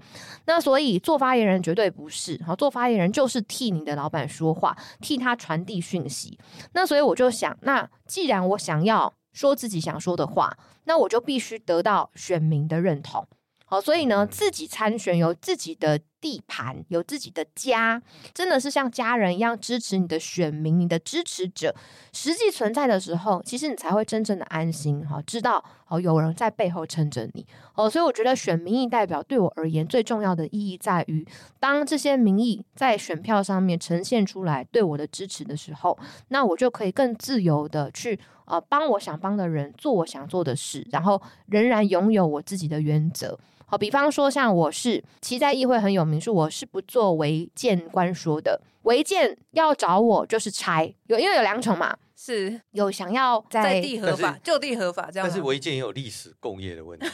[0.45, 6.39] 那所以做发言人绝对不是，好，做发言人就是替你的老板说话，替他传递讯息。
[6.73, 9.13] 那所以我就想，那既然我想要。
[9.35, 13.27] 说自己想说的话，那我就必须得到选民的认同。
[13.73, 17.99] 好，所以呢，自己参选有自己的地盘，有自己的家，
[18.31, 21.73] 真的是像家人一样支持你的选民、你的支持者，
[22.11, 27.89] 实际存在的时候，其实你才会真正的安心哈，知道哦有人在背后撑着你哦。
[27.89, 31.27] 所以我觉得选民意代表对我而言最重要的意义在于，
[31.59, 35.97] 当这些民意在选票上面呈现出来对我的支持的时候，
[36.27, 38.19] 那我就可以更自由的去。
[38.45, 43.39] 呃，帮我想帮的人做我想做的事，然后仍然拥有我自己的原则。
[43.65, 48.61] 好，比方说像我是，其在议会很有名，是我是不做违建官说的。
[48.83, 55.27] 违建要找我就是拆，有因为有两种嘛，是有想要在，在地合法、就地合法这样。
[55.27, 57.07] 但是违建也有历史共业的问题。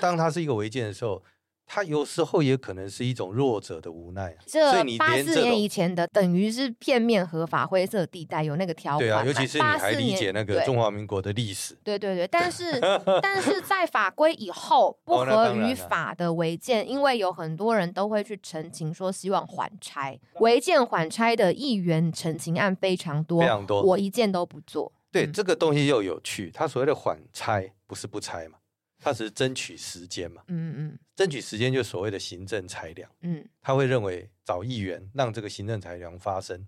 [0.00, 1.22] 当它是一个违建的时候。
[1.66, 9.00] 它有时候也可能是一种弱者的无奈，所以你八四年以前的等于是片面合法灰色地带有那个条款。
[9.00, 11.76] 对啊，尤其是你还理解那个中华民国的历史。
[11.82, 12.78] 对对对，但是
[13.22, 24.92] 但是在法规以后不合于法的违建，哦、因为有很多人都会去陈情说希望缓拆违建缓拆的议员陈情案非常多，非常多，我一件都不做。
[25.10, 28.58] 对、嗯、这个东西又有趣，他所谓的缓拆不是不拆嘛？
[29.04, 36.66] 他只是争取时间嘛，嗯嗯，争取时间就是所谓的行政裁量，嗯，他会认为找议员让这个行政裁量发生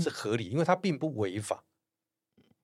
[0.00, 1.62] 是合理，因为他并不违法，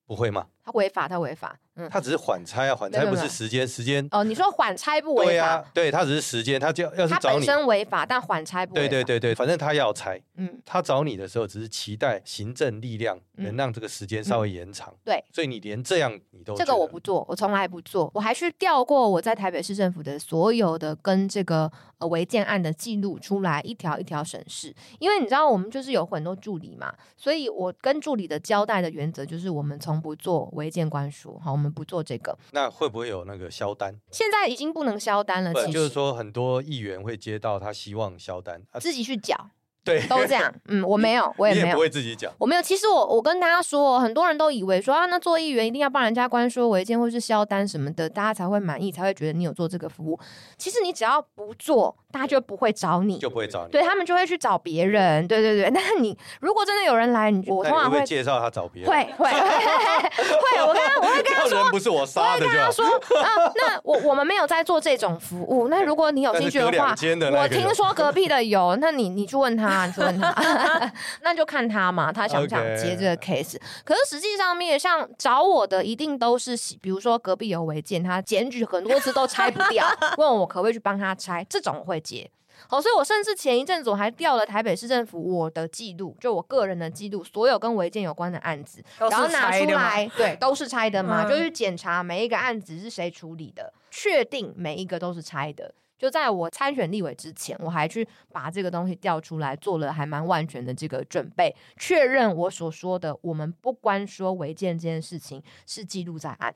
[0.04, 0.48] 不会吗？
[0.64, 1.56] 他违法，他违法。
[1.74, 4.22] 嗯，他只是缓拆啊，缓拆不是时间，时间哦。
[4.22, 5.30] 你说缓拆不违法？
[5.30, 8.88] 对啊，对他只是时间，他就要是找你，他本身违法，但缓拆不违法。
[8.88, 10.20] 对对对对，反正他要拆。
[10.36, 14.92] 嗯，他找你的时候，只是期待行政力量能让这个时间稍微延长。
[15.02, 24.74] 对，所以你连这样你都这个我不做，我从来不做，我还去调过我在台北市政府的所有的跟这个呃违建案的记录出来，一条一条审视。
[24.98, 32.38] 因为你知道我们就是有很多助理嘛，所以我跟助理的交代的原则就是我们从不做违建官署，好，我们不做这个。
[32.52, 34.00] 那会不会有那个销单？
[34.10, 35.52] 现在已经不能销单了。
[35.66, 39.50] 就是说，很多议员会接到他希望销单，啊、自己去缴。
[39.84, 40.52] 对，都这样。
[40.68, 41.74] 嗯，我没有，我也没有。
[41.74, 42.32] 不会自己讲。
[42.38, 42.62] 我没有。
[42.62, 50.18] 其实我我跟大家说，很多人都以为说啊，那做议员一定要帮人家关说违建或是销单什么的，大家才会满意，才会觉得你有做这个服务。
[50.56, 53.72] 其实你只要不做，大家就不会找你，就不会找你。
[53.72, 55.26] 对，他们就会去找别人。
[55.26, 55.70] 对对对。
[55.70, 58.90] 那 你如果真的有人来，你我通常会，会介绍他找别人。
[58.90, 59.40] 会会会。
[59.40, 62.84] 会，我跟他我会跟他说，不是我杀的，我会跟他说
[63.20, 65.68] 啊，那我我们没有在做这种服务。
[65.68, 70.92] 那如果你有 兴趣的话，的我听说隔壁的有，那你你去问他，你去问他。
[71.22, 73.60] 那就看他嘛，他想不想接这个 case？Okay.
[73.84, 79.86] 可是实际上面，像找我的一定都是，比如说隔壁有违建，他检举很多次都拆不掉，
[80.18, 82.30] 问我可不可以去帮他拆，这种我会接。
[82.68, 95.74] 好，所以我甚至前一阵子我还调了台北市政府我的记录，就我个人的记录，所有跟违建有关的案子，然后拿出来， 对，都是拆的嘛，嗯、就去检查每一个案子是谁处理的，确定每一个都是拆的。
[96.02, 106.52] 就在我参选立委之前，我还去把这个东西调出来，做了还蛮万全的这个准备，确认我所说的，我们不关说违建这件事情是记录在案。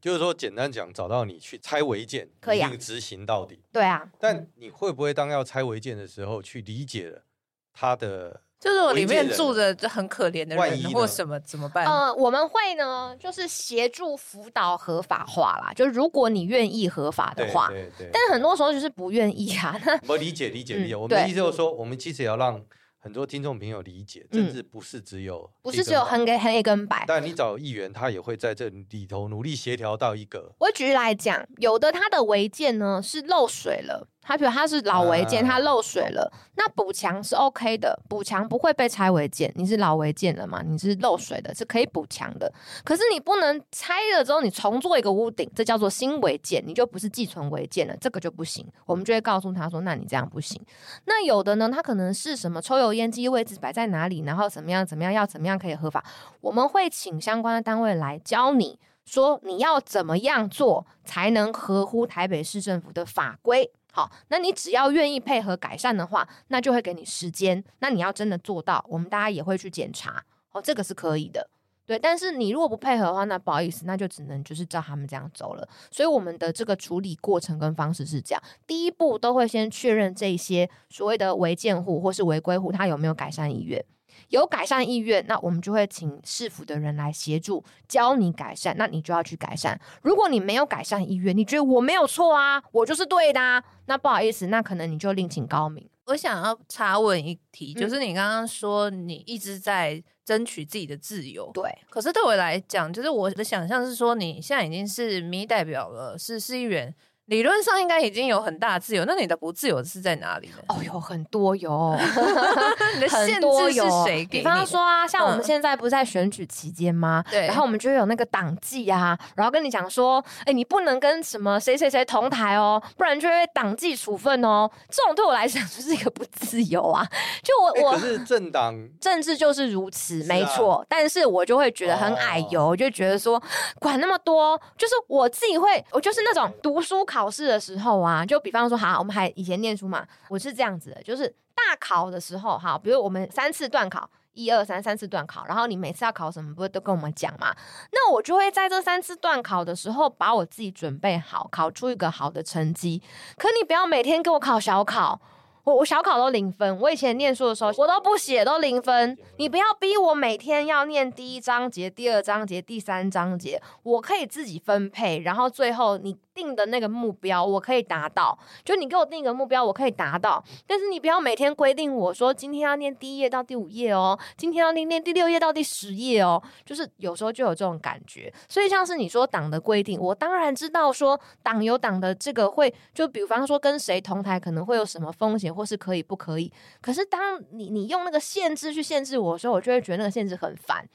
[0.00, 3.60] 就是说，简单讲，找到你去拆违建，可以执行到底。
[3.72, 7.24] 对啊，但你会不会当要拆违建的时候，去理解了
[7.72, 8.42] 他的？
[8.60, 11.86] 就是我里面住着就很可怜的人，或什么怎么办？
[11.86, 15.72] 呃，我们会呢，就是协助辅导合法化啦。
[15.74, 19.74] 就如果你愿意合法的话，对对对，但很多时候就是不愿意啊。
[20.06, 22.62] 我理解理解理解，我们的意思就是说，我们其实也要让。
[23.02, 30.52] 很多听众朋友理解，政治不是只有、嗯、不是只有黑跟黑跟白，但你找议员，他也会在这里头努力协调到一个。
[30.58, 34.06] 我举例来讲，有的他的违建呢是漏水了。
[34.30, 39.52] 他比如他是老违建，他漏水了，那补墙是 OK 的，补墙不会被拆违建。
[39.56, 40.62] 你是老违建了嘛？
[40.62, 42.52] 你是漏水的，是可以补墙的。
[42.84, 48.64] 可是你不能拆了之后你重做一个屋顶，这叫做新违建，你就不是寄存违建了，这个就不行。
[48.86, 50.64] 我们就会告诉他说，那你这样不行。
[51.06, 56.04] 那有的呢，他可能是什么抽油烟机位置摆在哪里，然后怎么样怎么样要怎么样可以合法，
[56.40, 63.72] 我们会请相关的单位来教你说你要怎么样做才能合乎台北市政府的法规。
[63.92, 67.62] 好，那你只要愿意配合改善的话，那就会给你时间。
[67.80, 70.24] 那你要真的做到，我们大家也会去检查。
[70.52, 71.48] 哦，这个是可以的，
[71.86, 71.98] 对。
[71.98, 75.68] 但是你如果不配合的话，那不好意思，那就只能就是照他们这样走了。
[75.90, 83.84] 所以我们的这个处理过程跟方式是这样：第一步都会先确认这些所谓的违建户或是违规户，他有没有改善意愿。
[84.30, 89.78] 有改善意愿，那我们就会请市府的人来协助教你改善，那你就要去改善。
[90.02, 95.88] 如果你没有改善意愿，你觉得我没有错啊，我就是对的啊，那不好意思，那可能你就另请高明。
[96.06, 101.62] 我想要插问一题，就是你刚刚说你一直在争取自己的自由，对。
[101.88, 106.92] 可是对我来讲，就是我的想象是说，你现在已经是民意代表了，是市议员。
[107.30, 110.54] 理论上应该已经有很大自由，那你的不自由是在哪里呢？
[110.66, 111.96] 哦，有很多有，
[112.96, 114.42] 你的限制是谁给你？
[114.42, 117.24] 比方说啊，像我们现在不是在选举期间吗？
[117.30, 124.68] 对、嗯，然后我们就会有那个党纪啊，然后跟你讲说，哎、欸，你不能跟什么谁谁谁同台哦，不然就会党纪处分哦。
[124.90, 127.06] 这种对我来讲就是一个不自由啊。
[127.44, 130.84] 就我、欸、我可是政党政治就是如此，啊、没错。
[130.88, 133.40] 但是我就会觉得很矮油，哦、就觉得说
[133.78, 137.19] 管那么多，就是我自己会，我就是那种读书考。
[137.20, 147.54] 考试的时候啊，就比方说，好，我们还以前念书嘛，我是这样子的，就是大考的时候，哈，比如我们三次段考，一二三，三次段考，然后你每次要考什么，不是都跟我们讲嘛？
[147.92, 153.02] 那我就会在这三次段考的时候，把我自己准备好，考出一个好的成绩。
[153.36, 155.20] 可你不要每天给我考小考。
[155.62, 159.16] 我我小考都零分，我以前念书的时候我都不写，都零分。
[159.36, 165.20] 你不要逼我每天要念第一章节、第二章节、第三章节，我可以自己分配。
[165.20, 168.38] 然后最后你定的那个目标，我可以达到。
[168.64, 170.42] 就你给我定一个目标，我可以达到。
[170.66, 176.42] 但是你不要每天规定我说今天要念第一页到第五页哦，今天要念念第六页到第十页哦。
[176.64, 178.32] 就是有时候就有这种感觉。
[178.48, 185.50] 所以像是你说党的规定，我当然知道说党有党的这个会，就比方说跟谁同台可能会有什么风险。
[185.50, 186.50] 或是可以不可以？
[186.80, 190.88] 可是当你你用那个限制去限制我的时候，我就会觉得那个限制很烦。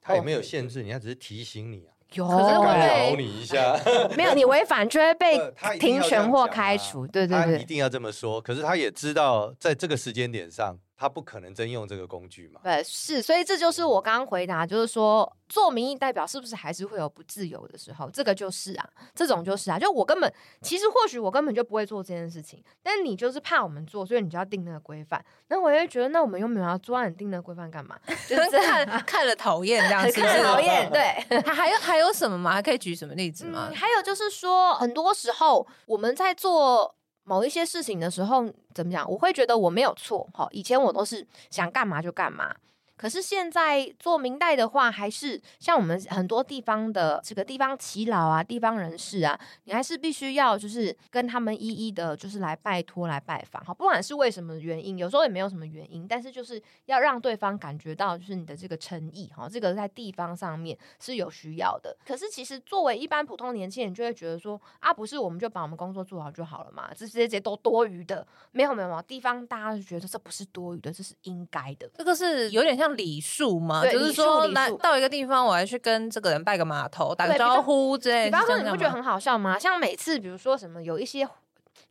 [0.00, 1.94] 他也没有限制，你，他只是提醒你啊。
[2.14, 3.78] 有，可是我会你一下。
[4.16, 5.38] 没有，你违反就会被
[5.78, 7.06] 停权或开除。
[7.06, 8.40] 对对对，他一定要这么说。
[8.40, 10.76] 可是他也知道，在这个时间点上。
[11.00, 12.60] 他不可能真用这个工具嘛？
[12.62, 18.10] 对，是，所以这就是我刚刚回答，就是说做民意代表是不是还是会有不自由的时候？
[18.10, 20.30] 这个就是啊，这种就是啊，就我根本
[20.60, 25.24] 其实或许我根本就不会做这件事情，但你就是怕我们做，所以你就要定那个规范。
[25.48, 27.98] 那我也觉得，那我们又没有要做，你定那个规范干嘛？
[28.28, 30.90] 就是看看了讨厌这样子， 看了讨厌。
[30.92, 32.52] 对，还还有还有什么吗？
[32.52, 33.68] 还可以举什么例子吗？
[33.70, 36.94] 嗯，还有就是说，很多时候我们在做。
[37.30, 39.08] 某一些事情的时候，怎么讲？
[39.08, 40.48] 我会觉得我没有错，哈。
[40.50, 42.52] 以前我都是想干嘛就干嘛。
[43.00, 61.96] 可是现在做明代的话，还是像我们很多地方的这个地方耆老啊、地方人士啊，你还是必须要就是跟他们一一的，就是来拜托、来拜访，哈，不管是为什么原因，有时候也没有什么原因，但是就是要让对方感觉到就是你的这个诚意，哈，这个在地方上面是有需要的。
[62.06, 66.90] 可是其实作为一般普通年轻人，就会觉得说啊，不是我们就把我们工作做好就好了嘛？
[66.94, 72.89] 这些这些都多余的，没有没有没有，地方大家就觉得这不是多余的，这是应该的，这个是有点像。
[72.90, 73.82] 礼数吗？
[73.84, 78.36] 就是说，来到一个地方，我还去跟这个人拜个码头，打个招呼之类的。
[78.36, 79.58] 比方说，你不觉得很好笑吗？
[79.58, 81.26] 像每次，比如说什么有一些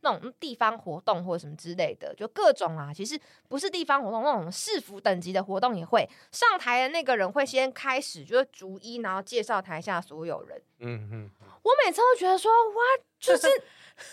[0.02, 10.60] 那种地方活动或者什么之类的，就各种啊，其实不是地方活动，那种市府等级的活动也会上台的那个人会先开始，就是逐一然后介绍台下所有人。
[10.78, 11.30] 嗯嗯，
[11.62, 12.80] 我每次都觉得说，哇，
[13.18, 13.46] 就是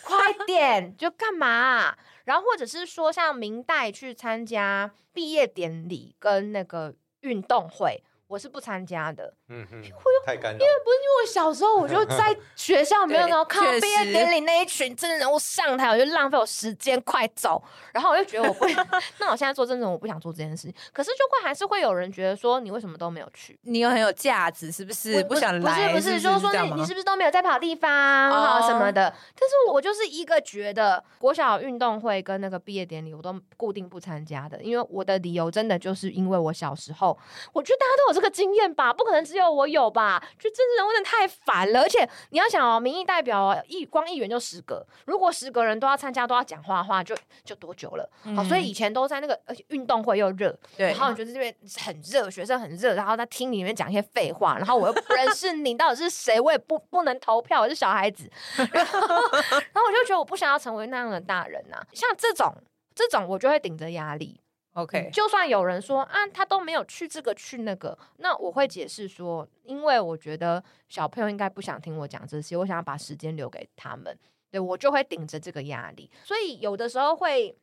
[0.03, 1.97] 快点，就干嘛啊？
[2.25, 8.03] 然后或者是说，像明代去参加毕业典礼跟那个运动会。
[8.27, 9.82] 我是不参加的，嗯哼，
[10.26, 17.64] 太干了，因为不是因为我小时候我就在 学校没有然后看到毕业典礼那一群真的人物上台，我就浪费我时间，快走。
[17.93, 18.66] 然后我就觉得我不，
[19.20, 20.74] 那我现在做真人，我不想做这件事情。
[20.91, 23.58] 可是就会还是会有人觉得说，你为什么都没有去？
[23.62, 25.24] 你又很有价值，是不是？
[25.24, 25.93] 不想来？
[25.93, 29.10] 不是不是，就是说你你是不是都没有在跑地方啊什么的？
[29.39, 37.18] 但是我就是一个觉得国小运动会跟那个毕业典礼我都固定不参加的，因为我的理由真的就是因为我小时候，
[37.54, 38.18] 我觉得大家都有。
[38.18, 40.21] 这个经验吧，不可能只有我有吧？
[40.38, 48.09] 就政治人物真的太烦了，而且你要想哦，民意代表哦，一光议员就十个，如果十个人都要参加，都要讲话的话，就就多久了？
[48.23, 58.29] 好、嗯哦，所以以前都在那个，而且运动会又热，对，然后你觉得这边很热，学生很热，然后在厅里面讲一些废话，然后我又不认识你到底是谁，我也不不能投票，我是小孩子，
[58.71, 62.53] 然后， 然后我就觉得我不想要成为那样的大人呐、啊，像这种
[62.95, 64.39] 这种，我就会顶着压力。
[64.78, 74.15] OK，就算有人说啊，他都没有去这个去那个，那我会解释说，因为我觉得小朋友应该不想听我讲这些，我想要把时间留给他们，
[74.51, 76.07] 对，我就会顶着这个压力。
[76.23, 77.57] 所以有的时候会，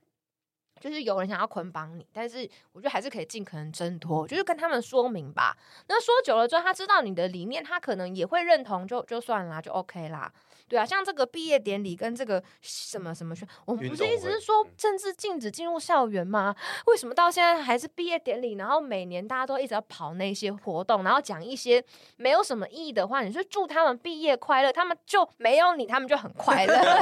[0.81, 5.57] 就是有人想要捆绑你，但是我觉得还是可以尽可能挣脱，就是跟他们说明吧。
[5.87, 10.33] 那说久了之后，他知道你的理念，他可能也会认同就，就就算啦，就 OK 啦。
[10.67, 16.57] 对啊，像这个毕业典礼跟这个什么什么学，我们不是一直是说政治禁止进入校园吗？
[16.87, 18.55] 为什么到现在还是毕业典礼？
[18.55, 21.85] 然后每年大家都一直要跑那些活动，然后讲一些
[22.17, 23.23] 没有什么意义的话。
[23.23, 26.75] 你说祝他们毕业快乐，他们就没有你，他们就很快乐。
[26.75, 26.93] 他们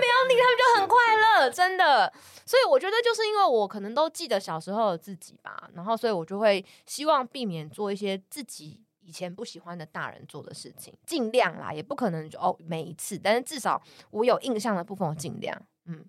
[0.00, 2.12] 没有你，他们就很快乐，真的。
[2.44, 8.78] 所以我觉得就是因为我可能都记得小时候的自己吧，然后所以我就会希望避免做一些自己。
[9.02, 13.80] 以前不喜欢的大人做的事情，尽量啦，也不可能就哦每一次，但是至少
[14.10, 16.04] 我有印象的部分，我尽量，嗯。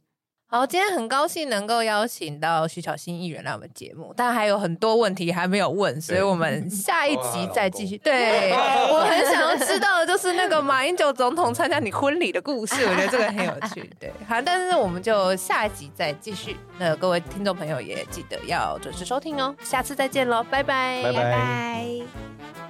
[0.45, 7.97] 好，今天很高兴能够邀请到徐巧芯议员来我们节目，但还有很多问题还没有问，所以我们 下一集再继续。
[7.97, 8.51] 对，
[8.93, 13.89] 我很想要知道的就是那个马英九总统参加你婚礼的故事，我觉得这个很有趣。
[13.99, 16.55] 对，好，但是我们就下一集再继续。
[16.77, 22.62] 那各位听众朋友也记得要准时收听哦，下次再见喽，拜拜，拜拜。